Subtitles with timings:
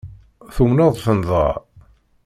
[0.55, 1.49] Tumneḍ-ten dɣa?